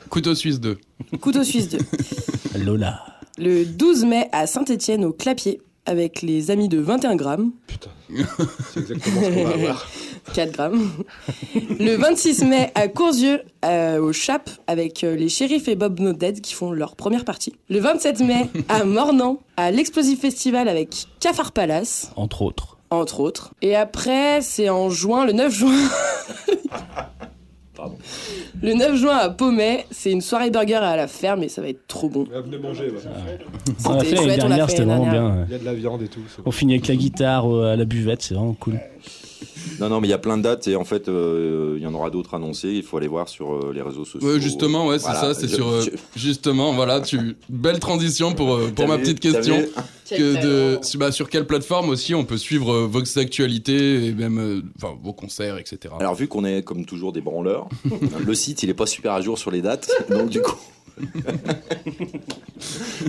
Couteau 0.09 0.35
Suisse 0.35 0.61
2. 0.61 0.79
Couteau 1.21 1.45
Suisse 1.45 1.69
2. 1.69 1.79
Lola. 2.65 3.01
Le 3.39 3.65
12 3.65 4.05
mai 4.05 4.29
à 4.33 4.47
Saint-Étienne 4.47 5.05
au 5.05 5.13
Clapier 5.13 5.61
avec 5.85 6.23
les 6.23 6.51
amis 6.51 6.69
de 6.69 6.79
21 6.79 7.17
grammes, 7.17 7.51
Putain. 7.67 7.91
C'est 8.73 8.81
exactement 8.81 9.21
ce 9.23 9.31
qu'on 9.31 9.45
va 9.45 9.51
avoir. 9.55 9.89
4 10.35 10.53
grammes. 10.53 10.91
Le 11.81 11.97
26 11.97 12.45
mai 12.45 12.71
à 12.77 12.87
Courzieux 12.89 13.41
euh, 13.65 13.99
au 14.01 14.13
Chap 14.13 14.49
avec 14.69 15.03
euh, 15.03 15.17
les 15.17 15.29
shérifs 15.29 15.67
et 15.67 15.75
Bob 15.75 15.99
No 15.99 16.13
Dead 16.13 16.41
qui 16.41 16.55
font 16.55 16.71
leur 16.71 16.95
première 16.95 17.25
partie. 17.25 17.55
Le 17.69 17.81
27 17.81 18.21
mai 18.21 18.49
à 18.69 18.85
Mornan 18.85 19.41
à 19.57 19.71
l'Explosive 19.73 20.19
Festival 20.21 20.69
avec 20.69 21.07
Cafard 21.21 21.51
Palace, 21.53 22.13
Entre 22.17 22.43
autres. 22.43 22.72
Entre 22.95 23.21
autres. 23.21 23.53
Et 23.63 23.75
après, 23.77 24.41
c'est 24.43 24.69
en 24.69 24.91
juin, 24.91 25.25
le 25.27 25.33
9 25.33 25.53
juin. 25.53 25.77
Pardon. 27.77 27.97
Le 28.63 28.75
9 28.75 28.97
juin 28.97 29.17
à 29.17 29.31
Pommet, 29.31 29.87
c'est 29.91 30.13
une 30.13 30.21
soirée 30.21 30.51
burger 30.51 30.75
à 30.77 30.97
la 30.97 31.09
ferme 31.09 31.43
et 31.43 31.49
ça 31.49 31.63
va 31.63 31.69
être 31.69 31.87
trop 31.89 32.09
bon. 32.09 32.27
Ah, 32.35 32.41
venez 32.41 32.59
manger. 32.59 32.91
ouais. 32.91 32.99
On 33.87 33.93
l'a 33.95 34.01
C'était 34.01 34.17
fait 34.17 34.27
l'année 34.27 34.37
dernière, 34.37 34.71
c'était 34.71 34.85
vraiment 34.85 35.11
bien. 35.11 35.27
ouais. 35.31 35.45
Il 35.49 35.53
y 35.53 35.57
a 35.57 35.59
de 35.59 35.65
la 35.65 35.75
viande 35.75 36.03
et 36.03 36.09
tout. 36.09 36.21
On 36.45 36.51
finit 36.51 36.75
avec 36.75 36.87
la 36.87 36.97
guitare 36.97 37.51
euh, 37.53 37.73
à 37.73 37.77
la 37.77 37.85
buvette, 37.85 38.23
c'est 38.23 38.35
vraiment 38.35 38.55
cool. 38.55 38.79
Non, 39.81 39.89
non, 39.89 40.01
mais 40.01 40.07
il 40.07 40.11
y 40.11 40.15
a 40.15 40.19
plein 40.19 40.37
de 40.39 40.43
dates 40.43 40.69
et 40.69 40.77
en 40.77 40.85
fait, 40.85 41.09
euh, 41.09 41.75
il 41.79 41.83
y 41.83 41.87
en 41.87 41.95
aura 41.95 42.11
d'autres 42.11 42.35
annoncées. 42.35 42.69
Il 42.69 42.83
faut 42.85 42.99
aller 42.99 43.09
voir 43.09 43.29
sur 43.29 43.55
euh, 43.55 43.73
les 43.75 43.83
réseaux 43.83 44.05
sociaux. 44.05 44.29
Ouais, 44.29 44.39
justement, 44.39 44.87
ouais, 44.87 44.99
c'est 44.99 45.07
Voilà, 45.11 45.21
ça. 45.21 45.35
C'est 45.35 45.49
sur. 45.49 45.67
euh, 45.67 45.81
je- 45.83 46.21
Justement, 46.21 46.73
voilà, 46.75 47.01
tu. 47.01 47.37
Belle 47.49 47.81
transition 47.81 48.33
pour, 48.33 48.55
euh, 48.55 48.71
pour 48.75 48.87
ma 48.87 48.99
petite 48.99 49.19
question. 49.19 49.57
Que 50.17 50.43
de, 50.43 50.99
bah, 50.99 51.13
sur 51.13 51.29
quelle 51.29 51.47
plateforme 51.47 51.89
aussi 51.89 52.15
on 52.15 52.25
peut 52.25 52.37
suivre 52.37 52.73
euh, 52.73 52.87
vos 52.87 53.19
actualités 53.19 54.07
et 54.07 54.13
même 54.13 54.39
euh, 54.39 54.63
enfin, 54.77 54.97
vos 55.03 55.13
concerts, 55.13 55.59
etc. 55.59 55.95
Alors, 55.99 56.15
vu 56.15 56.29
qu'on 56.29 56.45
est 56.45 56.63
comme 56.63 56.85
toujours 56.85 57.13
des 57.13 57.21
branleurs, 57.21 57.69
le 58.25 58.35
site 58.35 58.63
il 58.63 58.71
est 58.71 58.75
pas 58.75 58.87
super 58.87 59.13
à 59.13 59.21
jour 59.21 59.39
sur 59.39 59.51
les 59.51 59.63
dates. 59.63 59.91
Donc, 60.09 60.29
du 60.29 60.43
coup. 60.43 60.57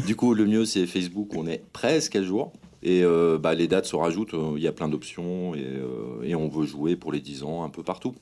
du 0.08 0.16
coup, 0.16 0.34
le 0.34 0.46
mieux 0.46 0.66
c'est 0.66 0.86
Facebook, 0.86 1.30
on 1.36 1.48
est 1.48 1.64
presque 1.72 2.16
à 2.16 2.24
jour. 2.24 2.51
Et 2.84 3.01
euh, 3.04 3.38
bah, 3.38 3.54
les 3.56 3.70
dates 3.70 3.86
se 3.86 3.96
rajoutent, 3.96 4.34
euh, 4.34 4.54
il 4.58 4.62
y 4.62 4.68
a 4.68 4.74
plein 4.74 4.89
d'options 4.89 5.56
et, 5.56 5.63
euh, 5.63 6.22
et 6.24 6.36
on 6.36 6.50
veut 6.50 6.66
jouer 6.66 6.98
pour 6.98 7.13
les 7.13 7.22
10 7.22 7.44
ans 7.44 7.63
un 7.63 7.70
peu 7.70 7.82
partout, 7.82 8.13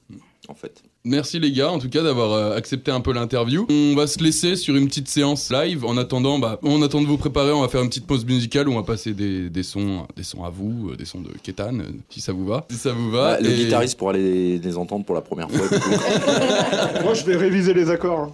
en 0.49 0.55
fait. 0.55 0.81
Merci 1.03 1.39
les 1.39 1.51
gars, 1.51 1.71
en 1.71 1.79
tout 1.79 1.89
cas 1.89 2.03
d'avoir 2.03 2.31
euh, 2.33 2.55
accepté 2.55 2.91
un 2.91 3.01
peu 3.01 3.11
l'interview. 3.13 3.65
On 3.69 3.95
va 3.95 4.05
se 4.07 4.19
laisser 4.23 4.55
sur 4.55 4.75
une 4.75 4.87
petite 4.87 5.07
séance 5.07 5.51
live. 5.51 5.83
En 5.85 5.97
attendant, 5.97 6.37
bah, 6.39 6.59
on 6.63 6.81
attend 6.81 7.01
de 7.01 7.07
vous 7.07 7.17
préparer. 7.17 7.51
On 7.51 7.61
va 7.61 7.67
faire 7.69 7.81
une 7.81 7.89
petite 7.89 8.05
pause 8.05 8.25
musicale 8.25 8.67
où 8.69 8.73
on 8.73 8.75
va 8.75 8.83
passer 8.83 9.13
des, 9.13 9.49
des 9.49 9.63
sons, 9.63 10.05
des 10.15 10.23
sons 10.23 10.43
à 10.43 10.49
vous, 10.49 10.89
euh, 10.91 10.95
des 10.95 11.05
sons 11.05 11.21
de 11.21 11.29
Ketan, 11.41 11.79
euh, 11.79 11.83
si 12.09 12.21
ça 12.21 12.33
vous 12.33 12.45
va. 12.45 12.65
Si 12.69 12.77
ça 12.77 12.91
vous 12.91 13.09
va. 13.11 13.37
Bah, 13.37 13.41
le 13.41 13.49
guitariste 13.49 13.97
pourra 13.97 14.13
les, 14.13 14.59
les 14.59 14.77
entendre 14.77 15.05
pour 15.05 15.15
la 15.15 15.21
première 15.21 15.49
fois. 15.49 15.65
Moi 17.03 17.13
je 17.13 17.23
vais 17.25 17.35
réviser 17.37 17.73
les 17.73 17.89
accords. 17.89 18.19
hein. 18.19 18.31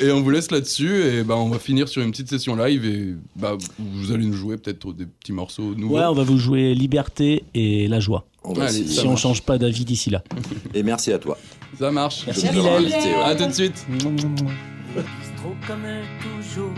Et 0.00 0.10
on 0.12 0.22
vous 0.22 0.30
laisse 0.30 0.50
là-dessus. 0.50 1.02
Et 1.04 1.22
bah, 1.22 1.36
on 1.36 1.48
va 1.48 1.58
finir 1.58 1.88
sur 1.88 2.02
une 2.02 2.10
petite 2.10 2.28
session 2.30 2.56
live. 2.56 2.84
Et 2.86 3.14
bah, 3.36 3.56
vous 3.78 4.12
allez 4.12 4.24
nous 4.24 4.32
jouer 4.36 4.56
peut-être 4.56 4.92
des 4.92 5.06
petits 5.06 5.32
morceaux 5.32 5.74
nouveaux. 5.74 5.96
Ouais, 5.96 6.04
on 6.06 6.14
va 6.14 6.22
vous 6.24 6.38
jouer 6.38 6.74
Liberté 6.74 7.44
et 7.54 7.88
la 7.88 8.00
joie. 8.00 8.24
On 8.42 8.52
va 8.52 8.64
Allez, 8.66 8.86
Si 8.86 9.06
on 9.06 9.16
change 9.16 9.42
pas 9.42 9.58
d'avis 9.58 9.84
d'ici 9.84 10.10
là. 10.10 10.22
Et 10.74 10.82
merci 10.82 11.12
à 11.12 11.18
toi. 11.18 11.36
Ça 11.78 11.90
marche. 11.90 12.24
Merci, 12.26 12.48
Bilal. 12.48 12.66
invités, 12.84 12.96
ouais. 13.14 13.22
À 13.24 13.34
tout 13.34 13.46
de 13.46 13.52
suite. 13.52 13.86
Bistrot 13.88 15.54
comme 15.66 15.84
toujours, 16.20 16.74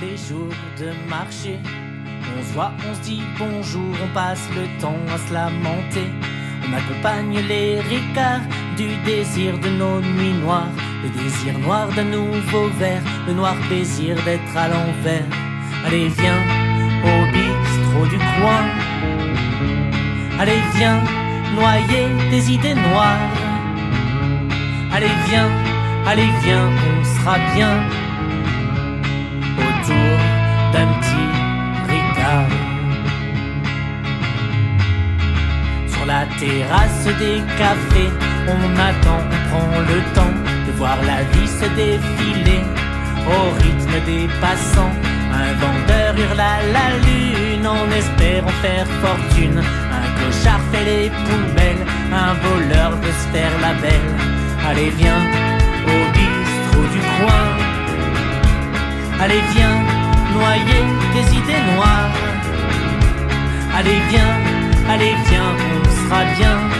les 0.00 0.16
jours 0.16 0.54
de 0.78 1.08
marché. 1.08 1.58
On 2.38 2.42
se 2.48 2.52
voit, 2.54 2.72
on 2.88 2.94
se 2.94 3.00
dit 3.00 3.20
bonjour, 3.38 3.94
on 4.04 4.14
passe 4.14 4.40
le 4.54 4.80
temps 4.80 4.94
à 5.12 5.18
se 5.26 5.32
lamenter. 5.32 6.06
On 6.68 6.72
accompagne 6.74 7.38
les 7.48 7.80
ricards 7.80 8.42
du 8.76 8.88
désir 9.04 9.58
de 9.58 9.68
nos 9.70 10.00
nuits 10.00 10.34
noires. 10.34 10.68
Le 11.02 11.08
désir 11.22 11.58
noir 11.58 11.88
d'un 11.94 12.04
nouveau 12.04 12.68
verre, 12.78 13.02
le 13.26 13.32
noir 13.32 13.56
désir 13.70 14.14
d'être 14.24 14.56
à 14.56 14.68
l'envers. 14.68 15.24
Allez, 15.86 16.08
viens 16.08 16.38
au 17.02 17.32
bistrot 17.32 18.06
du 18.06 18.18
coin. 18.18 18.89
Allez, 20.42 20.62
viens, 20.74 21.02
noyer 21.54 22.08
des 22.30 22.50
idées 22.50 22.72
noires. 22.72 23.28
Allez, 24.90 25.14
viens, 25.28 25.50
allez, 26.06 26.30
viens, 26.42 26.70
on 26.88 27.04
sera 27.04 27.36
bien 27.54 27.74
autour 29.58 30.16
d'un 30.72 30.88
petit 30.96 31.28
ricard. 31.92 32.48
Sur 35.88 36.06
la 36.06 36.24
terrasse 36.38 37.04
des 37.18 37.42
cafés, 37.58 38.10
on 38.48 38.64
attend, 38.88 39.20
on 39.34 39.48
prend 39.50 39.80
le 39.92 40.00
temps 40.14 40.36
de 40.66 40.72
voir 40.78 40.96
la 41.04 41.20
vie 41.32 41.48
se 41.48 41.66
défiler 41.76 42.62
au 43.28 43.40
rythme 43.62 44.06
des 44.06 44.26
passants. 44.40 44.94
Un 45.34 45.52
vendeur 45.62 46.14
hurle 46.16 46.40
à 46.40 46.62
la 46.76 46.88
lune 47.04 47.66
en 47.66 47.86
espérant 47.90 48.48
faire 48.62 48.86
fortune. 49.02 49.62
Clochard 50.30 50.60
fait 50.70 50.84
les 50.84 51.10
poubelles, 51.10 51.84
un 52.12 52.34
voleur 52.34 52.92
veut 52.92 53.12
se 53.12 53.28
faire 53.32 53.50
la 53.60 53.74
belle. 53.74 54.10
Allez, 54.68 54.90
viens 54.90 55.22
au 55.86 56.00
bistrot 56.12 56.86
du 56.92 57.00
coin. 57.18 57.46
Allez, 59.20 59.42
viens 59.54 59.76
noyer 60.32 60.82
des 61.14 61.36
idées 61.36 61.64
noires. 61.74 62.14
Allez, 63.76 64.00
viens, 64.10 64.36
allez, 64.88 65.14
viens, 65.28 65.52
on 65.74 66.08
sera 66.08 66.24
bien 66.36 66.79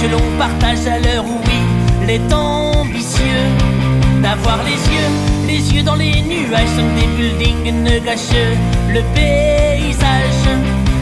que 0.00 0.06
l'on 0.06 0.22
partage 0.38 0.86
à 0.86 0.98
l'heure 0.98 1.24
où 1.24 1.38
oui, 1.46 1.60
les 2.06 2.20
ambitieux. 2.32 3.46
D'avoir 4.22 4.58
les 4.64 4.78
yeux, 4.94 5.10
les 5.46 5.74
yeux 5.74 5.82
dans 5.82 5.94
les 5.94 6.22
nuages, 6.22 6.70
comme 6.76 6.92
des 6.94 7.06
buildings 7.16 7.82
ne 7.82 7.98
gâchent 7.98 8.46
le 8.88 9.00
paysage. 9.14 10.44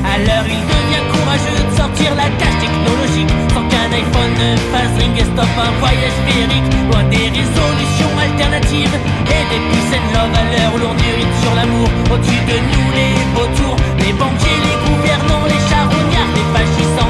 À 0.05 0.19
l'heure, 0.19 0.47
il 0.49 0.63
devient 0.73 1.05
courageux 1.13 1.61
de 1.61 1.77
sortir 1.77 2.15
la 2.15 2.29
cage 2.41 2.59
technologique, 2.61 3.33
sans 3.53 3.65
qu'un 3.69 3.91
iPhone 3.93 4.33
ne 4.41 4.57
fasse 4.73 4.95
ring 4.99 5.17
et 5.17 5.25
stop 5.25 5.53
un 5.61 5.73
voyage 5.81 6.19
féerique, 6.29 6.71
loin 6.89 7.05
des 7.09 7.29
résolutions 7.37 8.13
alternatives 8.21 8.97
et 9.29 9.43
des 9.51 9.63
peace 9.69 9.93
and 9.97 10.07
love 10.15 10.35
à 10.37 10.45
l'heure 10.53 10.73
où 10.75 10.79
l'on 10.79 10.97
irrite 10.97 11.35
sur 11.43 11.55
l'amour. 11.55 11.89
Au-dessus 12.13 12.43
de 12.49 12.57
nous, 12.71 12.89
les 12.97 13.17
vautours, 13.35 13.77
les 13.99 14.13
banquiers, 14.13 14.61
les 14.69 14.79
gouvernants, 14.89 15.45
les 15.49 15.63
charognards, 15.69 16.33
les 16.37 16.49
fascistes 16.53 17.06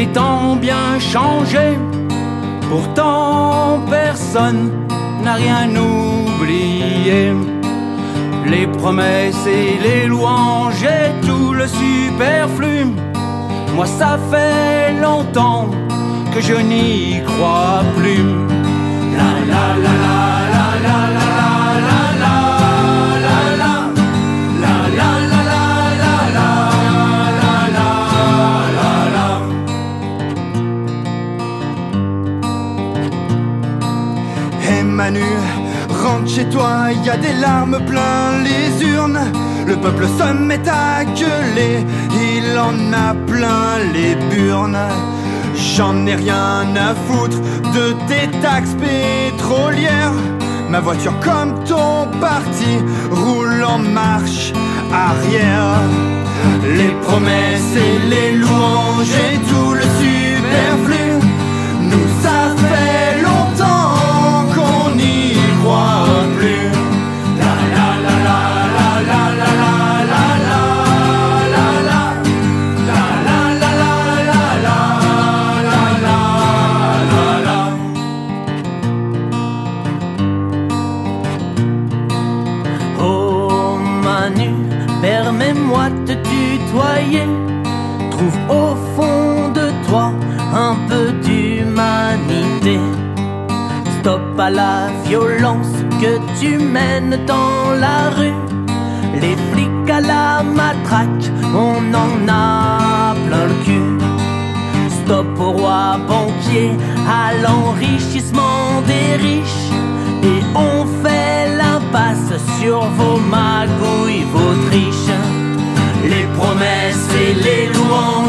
Les 0.00 0.56
bien 0.56 0.98
changé. 0.98 1.76
Pourtant, 2.70 3.80
personne 3.90 4.70
n'a 5.22 5.34
rien 5.34 5.68
oublié. 5.76 7.34
Les 8.46 8.66
promesses 8.66 9.46
et 9.46 9.78
les 9.86 10.06
louanges 10.06 10.84
et 10.84 11.26
tout 11.26 11.52
le 11.52 11.66
superflu. 11.66 12.86
Moi, 13.76 13.84
ça 13.84 14.18
fait 14.30 14.94
longtemps 15.02 15.68
que 16.32 16.40
je 16.40 16.54
n'y 16.54 17.22
crois 17.26 17.82
plus. 17.98 18.24
La 19.18 19.32
la 19.52 19.64
la 19.84 19.94
la 20.04 20.39
chez 36.34 36.44
toi, 36.44 36.92
y 37.04 37.10
a 37.10 37.16
des 37.16 37.32
larmes 37.40 37.78
plein 37.86 38.42
les 38.44 38.86
urnes. 38.86 39.20
Le 39.66 39.76
peuple 39.76 40.06
se 40.06 40.32
met 40.32 40.68
à 40.68 41.04
gueuler, 41.04 41.84
il 42.12 42.58
en 42.58 42.92
a 42.92 43.14
plein 43.26 43.78
les 43.92 44.14
burnes. 44.32 44.78
J'en 45.54 46.06
ai 46.06 46.14
rien 46.14 46.66
à 46.76 46.94
foutre 47.06 47.38
de 47.76 47.86
tes 48.08 48.28
taxes 48.40 48.76
pétrolières. 48.86 50.20
Ma 50.68 50.80
voiture 50.80 51.18
comme 51.20 51.52
ton 51.64 52.06
parti 52.20 52.72
roule 53.10 53.64
en 53.64 53.78
marche 53.78 54.52
arrière. 54.92 55.80
Les 56.76 56.92
promesses 57.06 57.74
et 57.76 58.08
les 58.08 58.32
louanges 58.36 59.16
et 59.26 59.38
tout 59.50 59.69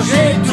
jeito 0.03 0.50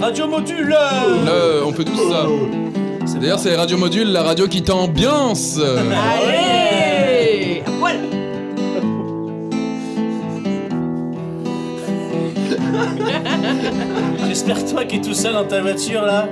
Radio 0.00 0.26
Module 0.26 0.68
Le, 1.24 1.64
on 1.64 1.72
fait 1.72 1.84
tous 1.84 2.10
ça. 2.10 2.26
D'ailleurs, 3.20 3.38
c'est 3.38 3.54
Radio 3.56 3.78
Module, 3.78 4.10
la 4.12 4.22
radio 4.22 4.46
qui 4.48 4.62
t'ambiance. 4.62 5.58
Allez 5.58 7.62
À 7.66 7.70
poil 7.78 7.96
J'espère 14.28 14.64
que 14.64 14.70
toi 14.70 14.84
qui 14.84 14.96
es 14.96 15.00
tout 15.00 15.14
seul 15.14 15.32
dans 15.34 15.44
ta 15.44 15.60
voiture 15.62 16.02
là. 16.02 16.28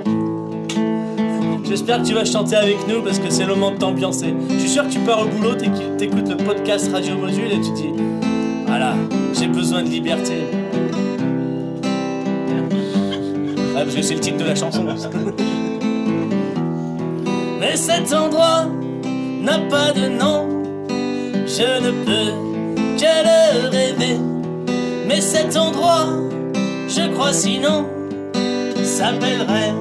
J'espère 1.67 2.01
que 2.01 2.07
tu 2.07 2.13
vas 2.13 2.25
chanter 2.25 2.55
avec 2.55 2.87
nous 2.87 3.01
parce 3.01 3.19
que 3.19 3.29
c'est 3.29 3.45
le 3.45 3.55
moment 3.55 3.71
de 3.71 3.77
t'ambiancer. 3.77 4.33
Je 4.49 4.59
suis 4.59 4.69
sûr 4.69 4.83
que 4.83 4.89
tu 4.91 4.99
pars 4.99 5.21
au 5.21 5.25
boulot, 5.25 5.55
t'éc- 5.55 5.97
t'écoutes 5.97 6.29
le 6.29 6.37
podcast 6.37 6.91
Radio 6.93 7.15
Module 7.15 7.51
et 7.51 7.61
tu 7.61 7.71
te 7.71 7.75
dis 7.77 7.93
Voilà, 8.67 8.93
j'ai 9.33 9.47
besoin 9.47 9.83
de 9.83 9.89
liberté. 9.89 10.33
Parce 13.83 13.95
que 13.95 14.01
c'est 14.01 14.13
le 14.13 14.19
titre 14.21 14.37
de 14.37 14.45
la 14.45 14.55
chanson. 14.55 14.85
Mais 17.59 17.75
cet 17.75 18.13
endroit 18.13 18.65
n'a 19.41 19.59
pas 19.59 19.91
de 19.91 20.07
nom. 20.07 20.47
Je 21.45 21.81
ne 21.83 21.91
peux 22.05 22.31
que 22.97 23.23
le 23.23 23.67
rêver. 23.69 24.17
Mais 25.05 25.19
cet 25.19 25.57
endroit, 25.57 26.07
je 26.87 27.11
crois 27.13 27.33
sinon, 27.33 27.85
s'appellerait 28.83 29.73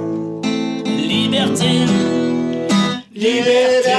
Liberté. 0.84 1.86
Liberté. 3.14 3.92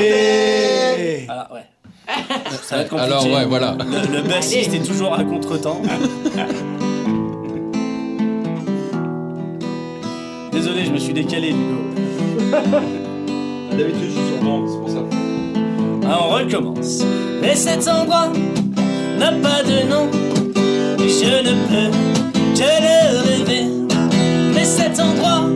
Voilà, 1.26 1.50
ouais. 1.54 1.66
Ça 2.62 2.76
va 2.76 2.82
être 2.82 2.90
compliqué. 2.90 3.12
Alors, 3.14 3.26
ouais, 3.26 3.46
voilà. 3.46 3.78
Le, 3.80 4.18
le 4.18 4.22
bassiste 4.28 4.74
est 4.74 4.86
toujours 4.86 5.14
à 5.14 5.24
contre-temps. 5.24 5.82
je 10.94 11.00
me 11.00 11.04
suis 11.04 11.14
décalé 11.14 11.54
du 11.54 11.58
coup. 11.58 12.52
D'habitude, 13.72 14.04
je 14.04 14.12
suis 14.12 14.28
sur 14.28 14.44
bande, 14.44 14.70
c'est 14.70 14.78
pour 14.78 14.90
ça. 14.90 16.08
Alors 16.08 16.28
on 16.30 16.36
recommence. 16.36 17.04
Mais 17.42 17.56
cet 17.56 17.88
endroit 17.88 18.32
n'a 19.18 19.32
pas 19.32 19.64
de 19.64 19.90
nom. 19.90 20.08
Et 21.00 21.10
je 21.10 21.50
ne 21.50 21.54
peux 21.68 21.90
que 22.54 22.74
le 22.84 23.22
rêver. 23.28 23.66
Mais 24.54 24.64
cet 24.64 25.00
endroit, 25.00 25.50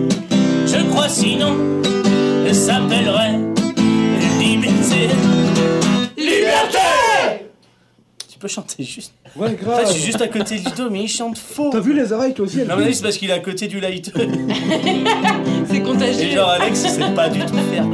je 0.66 0.84
crois 0.90 1.08
sinon, 1.08 1.56
s'appellerait 2.52 3.40
Liberté. 4.40 5.10
Liberté 6.18 7.46
Tu 8.28 8.40
peux 8.40 8.48
chanter 8.48 8.84
juste. 8.84 9.14
Ouais, 9.38 9.56
grave. 9.62 9.84
Je 9.86 9.92
suis 9.92 10.04
juste 10.04 10.22
à 10.22 10.28
côté 10.28 10.58
du 10.58 10.72
dos, 10.76 10.90
mais 10.90 11.04
il 11.04 11.08
chante 11.08 11.38
faux. 11.38 11.70
T'as 11.72 11.80
vu 11.80 11.94
les 11.94 12.12
oreilles, 12.12 12.34
toi 12.34 12.46
aussi 12.46 12.58
Non, 12.60 12.76
mais 12.78 12.92
c'est 12.92 13.04
parce 13.04 13.18
qu'il 13.18 13.30
est 13.30 13.34
à 13.34 13.40
côté 13.40 13.68
du 13.68 13.80
light. 13.80 14.12
c'est 15.70 15.82
contagieux. 15.82 16.32
Genre, 16.32 16.50
Alex, 16.50 16.84
il 16.84 16.90
sait 16.90 17.12
pas 17.14 17.30
du 17.30 17.40
tout 17.42 17.54
faire. 17.72 17.86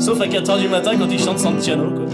Sauf 0.00 0.20
à 0.20 0.26
4h 0.26 0.60
du 0.60 0.68
matin 0.68 0.92
quand 0.98 1.06
il 1.08 1.18
chante 1.20 1.38
Santiano, 1.38 1.90
quoi. 1.90 2.06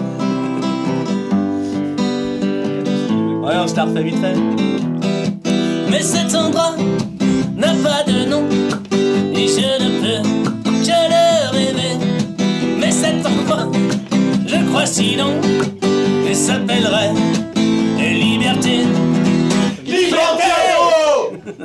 Ouais, 3.49 3.55
on 3.63 3.67
se 3.67 3.77
la 3.77 3.85
refait 3.85 4.03
vite 4.03 4.19
fait. 4.21 4.37
Mais 5.91 6.03
cet 6.03 6.35
endroit 6.35 6.77
n'a 7.57 7.73
pas 7.83 8.03
de 8.07 8.29
nom, 8.29 8.43
et 9.35 9.49
je 9.49 9.85
ne 9.85 10.01
peux 10.01 10.23
que 10.85 10.99
le 11.09 11.51
rêver. 11.51 11.97
Mais 12.79 12.91
cet 12.91 13.25
endroit, 13.25 13.73
je 14.47 14.57
crois 14.69 14.85
si 14.85 15.17
long, 15.17 15.41
et 16.29 16.35
s'appellerait 16.35 17.13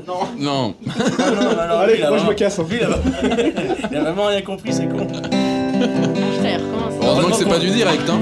Non. 0.08 0.76
Ah 0.90 0.98
non, 1.30 1.36
non, 1.36 1.68
non, 1.68 1.80
Allez, 1.80 2.00
moi, 2.08 2.18
je 2.18 2.26
me 2.26 2.34
casse, 2.34 2.60
hein. 2.60 2.66
lui, 2.70 2.80
il, 2.82 2.86
a... 2.86 2.90
il 3.92 3.98
a 3.98 4.02
vraiment 4.02 4.26
rien 4.28 4.42
compris, 4.42 4.74
c'est 4.74 4.88
con. 4.88 5.08
Heureusement 7.02 7.30
que 7.30 7.36
c'est 7.36 7.50
pas 7.50 7.60
du 7.60 7.70
direct, 7.70 8.10
hein. 8.10 8.20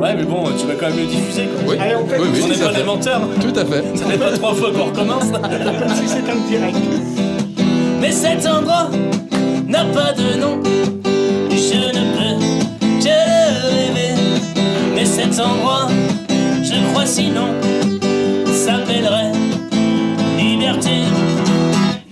Ouais, 0.00 0.14
mais 0.14 0.22
bon, 0.24 0.44
tu 0.58 0.66
vas 0.66 0.74
quand 0.74 0.88
même 0.88 0.98
le 0.98 1.06
diffuser, 1.06 1.46
quoi. 1.46 1.72
Oui, 1.72 1.76
Allez, 1.80 1.96
on 1.96 2.06
fait 2.06 2.18
oui, 2.20 2.28
oui, 2.32 2.40
On 2.44 2.48
n'est 2.48 2.54
ça 2.54 2.66
pas 2.68 2.72
des 2.72 2.84
menteurs. 2.84 3.20
Tout 3.40 3.58
à 3.58 3.64
fait. 3.64 3.84
Ça 3.96 4.04
n'est 4.06 4.16
pas 4.18 4.30
trois 4.32 4.54
fois 4.54 4.70
qu'on 4.70 4.84
recommence. 4.84 5.24
si 5.24 6.08
c'était 6.08 6.30
un 6.30 6.48
direct. 6.48 6.76
Mais 8.00 8.12
cet 8.12 8.46
endroit 8.46 8.90
n'a 9.66 9.84
pas 9.86 10.12
de 10.12 10.38
nom. 10.38 10.60
Je 11.50 11.74
ne 11.74 12.02
peux 12.14 12.44
que 13.00 13.68
rêver. 13.74 14.14
Mais 14.94 15.04
cet 15.04 15.40
endroit, 15.40 15.88
je 16.62 16.90
crois 16.92 17.06
sinon, 17.06 17.48
Liberté. 20.68 21.00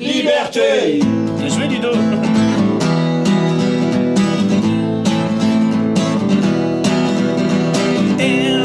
Liberté. 0.00 1.00
Bien 1.38 1.48
joué, 1.48 1.66
Ludo. 1.68 1.90
Et 8.18 8.56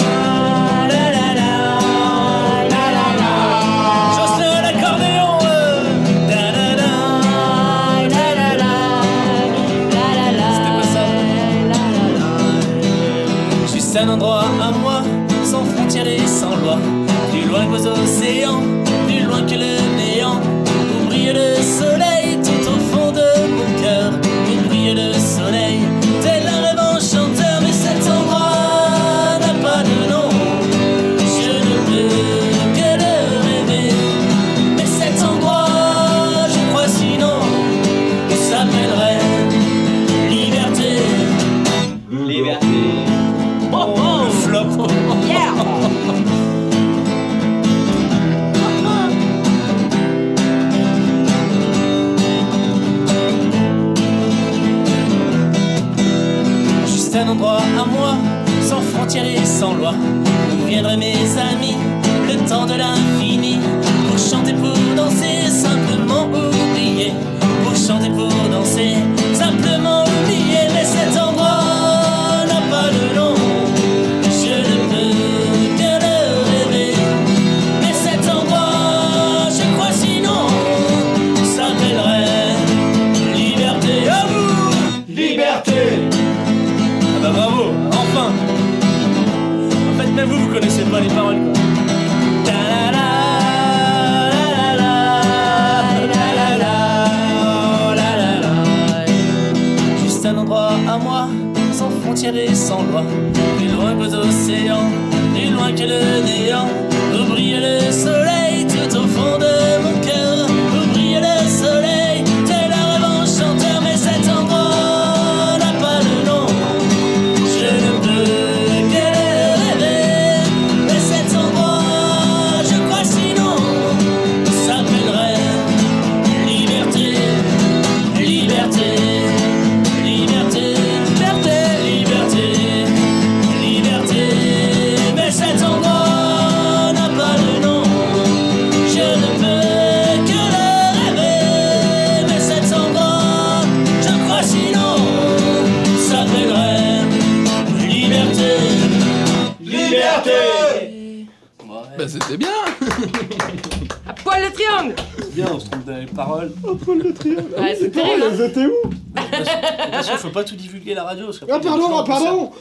étaient 158.52 158.66
où 158.66 158.90
Attention, 159.16 160.18
faut 160.18 160.30
pas 160.30 160.44
tout 160.44 160.56
divulguer 160.56 160.92
à 160.94 160.96
la 160.96 161.04
radio. 161.04 161.26
parce 161.26 161.40
qu'après, 161.40 161.56
Ah 161.56 161.60
il 161.62 161.66
y 161.66 161.68
a 161.68 161.72
pardon, 161.72 161.98
ah 161.98 162.04
pardon 162.06 162.52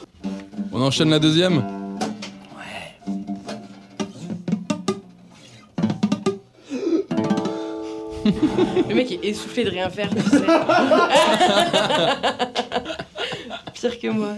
On 0.72 0.83
enchaîne 0.83 1.11
la 1.11 1.18
deuxième 1.18 1.62
Le 8.88 8.94
mec 8.94 9.11
est 9.12 9.20
essoufflé 9.24 9.64
de 9.64 9.70
rien 9.70 9.88
faire, 9.90 10.09
tu 10.11 10.20
sais. 10.20 10.40
Pire 13.74 13.98
que 13.98 14.09
moi. 14.09 14.35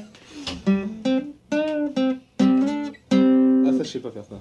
Ah 3.67 3.71
ça 3.77 3.83
je 3.83 3.89
sais 3.89 3.99
pas 3.99 4.11
faire 4.11 4.25
ça. 4.25 4.37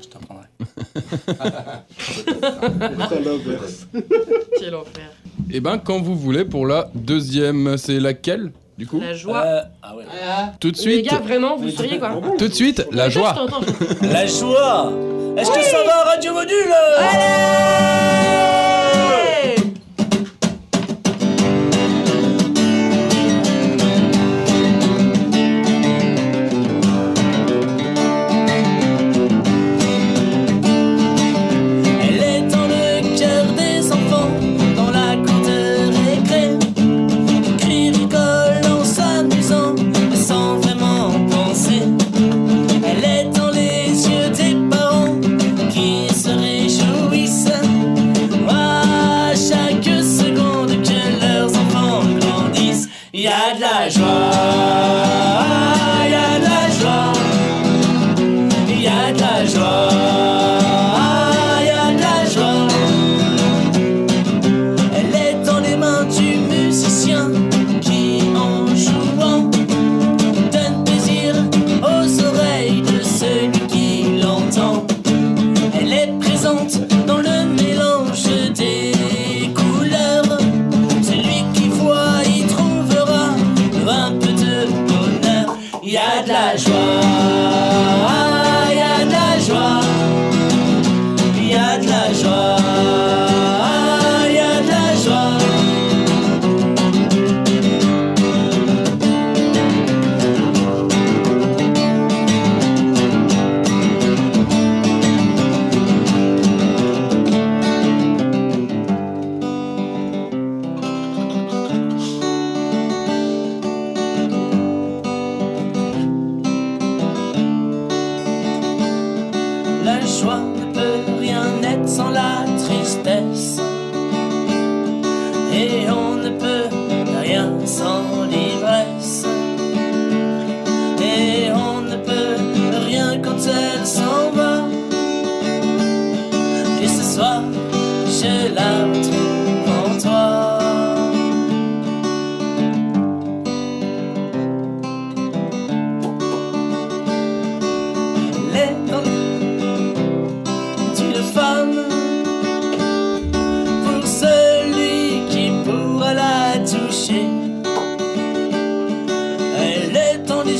Je 0.00 0.06
t'apprendrai. 0.08 0.46
C'est 3.08 3.20
l'inverse. 3.20 3.86
Quel 4.58 4.74
enfer. 4.74 5.10
Eh 5.52 5.60
ben, 5.60 5.78
quand 5.78 6.00
vous 6.00 6.16
voulez 6.16 6.44
pour 6.44 6.66
la 6.66 6.88
deuxième, 6.94 7.76
c'est 7.76 8.00
laquelle 8.00 8.50
du 8.78 8.86
coup 8.86 9.00
La 9.00 9.14
joie. 9.14 9.42
Euh, 9.44 9.60
ah 9.82 9.94
ouais. 9.96 10.04
Tout 10.58 10.70
de 10.70 10.76
Les 10.76 10.82
suite. 10.82 11.04
gars, 11.10 11.20
vraiment, 11.22 11.56
vous 11.56 11.70
seriez 11.70 11.98
quoi 11.98 12.10
Tout 12.38 12.48
de 12.48 12.52
suite, 12.54 12.86
la 12.92 13.08
joie. 13.08 13.34
La 14.02 14.26
joie 14.26 14.92
Est-ce 15.36 15.50
que 15.50 15.62
ça 15.62 15.78
va, 15.84 16.10
Radio 16.10 16.32
Module? 16.32 16.54
Allez 16.98 18.23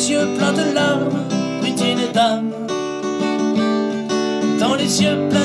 les 0.04 0.10
yeux 0.10 0.28
pleins 0.36 0.52
de 0.52 0.74
larmes, 0.74 1.24
une 1.62 2.12
dame. 2.12 2.50
Dans 4.58 4.74
les 4.74 5.02
yeux 5.02 5.28
pleins 5.30 5.43